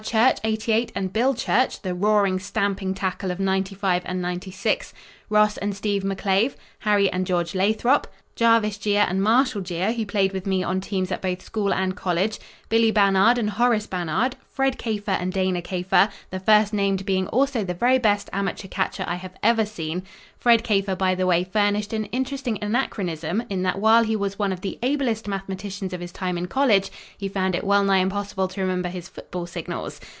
Church, 0.03 0.39
'88, 0.43 0.91
and 0.95 1.13
Bill 1.13 1.35
Church, 1.35 1.83
the 1.83 1.93
roaring, 1.93 2.39
stamping 2.39 2.95
tackle 2.95 3.29
of 3.29 3.39
'95 3.39 4.01
and 4.03 4.19
'96 4.19 4.95
Ross 5.29 5.57
and 5.57 5.75
Steve 5.75 6.01
McClave 6.01 6.55
Harry 6.79 7.07
and 7.11 7.23
George 7.27 7.53
Lathrope 7.53 8.07
Jarvis 8.33 8.77
Geer 8.77 9.05
and 9.07 9.21
Marshall 9.21 9.61
Geer 9.61 9.91
who 9.93 10.05
played 10.07 10.31
with 10.31 10.47
me 10.47 10.63
on 10.63 10.79
teams 10.81 11.11
at 11.11 11.21
both 11.21 11.41
school 11.43 11.71
and 11.73 11.95
college 11.95 12.39
Billy 12.69 12.89
Bannard 12.91 13.37
and 13.37 13.51
Horace 13.51 13.87
Bannard 13.87 14.33
Fred 14.49 14.77
Kafer 14.79 15.17
and 15.21 15.31
Dana 15.33 15.61
Kafer, 15.61 16.09
the 16.29 16.39
first 16.39 16.73
named 16.73 17.05
being 17.05 17.27
also 17.27 17.63
the 17.63 17.73
very 17.73 17.99
best 17.99 18.29
amateur 18.33 18.67
catcher 18.67 19.03
I 19.07 19.15
have 19.15 19.33
ever 19.41 19.65
seen. 19.65 20.03
Fred 20.37 20.63
Kafer, 20.63 20.95
by 20.97 21.15
the 21.15 21.25
way, 21.25 21.43
furnished 21.43 21.93
an 21.93 22.05
interesting 22.05 22.59
anachronism 22.61 23.43
in 23.49 23.63
that 23.63 23.79
while 23.79 24.03
he 24.03 24.15
was 24.15 24.39
one 24.39 24.51
of 24.53 24.61
the 24.61 24.77
ablest 24.83 25.27
mathematicians 25.27 25.93
of 25.93 26.01
his 26.01 26.11
time 26.11 26.37
in 26.37 26.47
college 26.47 26.89
he 27.17 27.27
found 27.27 27.53
it 27.55 27.63
wellnigh 27.65 27.97
impossible 28.01 28.47
to 28.49 28.61
remember 28.61 28.89
his 28.89 29.09
football 29.09 29.45
signals! 29.45 29.99